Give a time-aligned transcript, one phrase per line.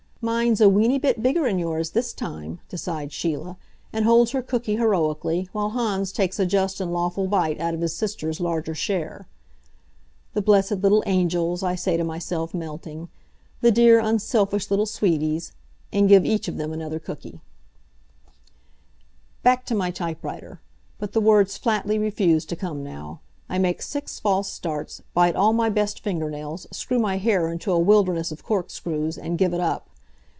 [0.23, 3.57] "Mine's a weeny bit bigger'n yours this time," decides Sheila,
[3.91, 7.81] and holds her cooky heroically while Hans takes a just and lawful bite out of
[7.81, 9.27] his sister's larger share.
[10.35, 13.09] "The blessed little angels!" I say to myself, melting.
[13.61, 15.53] "The dear, unselfish little sweeties!"
[15.91, 17.41] and give each of them another cooky.
[19.41, 20.61] Back to my typewriter.
[20.99, 23.21] But the words flatly refuse to come now.
[23.49, 27.71] I make six false starts, bite all my best finger nails, screw my hair into
[27.71, 29.87] a wilderness of cork screws and give it up.